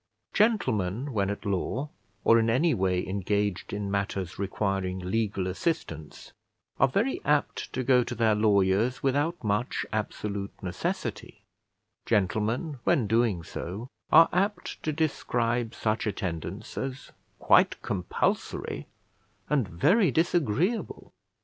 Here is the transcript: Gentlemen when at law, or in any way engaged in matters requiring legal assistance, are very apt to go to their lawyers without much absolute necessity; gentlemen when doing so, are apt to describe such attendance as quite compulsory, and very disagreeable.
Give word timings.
Gentlemen 0.33 1.13
when 1.13 1.29
at 1.29 1.45
law, 1.45 1.89
or 2.23 2.39
in 2.39 2.49
any 2.49 2.73
way 2.73 3.05
engaged 3.07 3.71
in 3.71 3.91
matters 3.91 4.39
requiring 4.39 4.97
legal 4.97 5.45
assistance, 5.45 6.31
are 6.79 6.87
very 6.87 7.21
apt 7.23 7.71
to 7.73 7.83
go 7.83 8.03
to 8.05 8.15
their 8.15 8.33
lawyers 8.33 9.03
without 9.03 9.43
much 9.43 9.85
absolute 9.93 10.53
necessity; 10.63 11.43
gentlemen 12.07 12.79
when 12.83 13.05
doing 13.05 13.43
so, 13.43 13.89
are 14.11 14.27
apt 14.33 14.81
to 14.81 14.91
describe 14.91 15.75
such 15.75 16.07
attendance 16.07 16.79
as 16.79 17.11
quite 17.37 17.79
compulsory, 17.83 18.87
and 19.51 19.67
very 19.67 20.09
disagreeable. 20.09 21.11